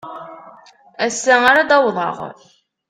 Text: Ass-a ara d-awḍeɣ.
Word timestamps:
Ass-a 1.05 1.35
ara 1.49 1.67
d-awḍeɣ. 1.69 2.17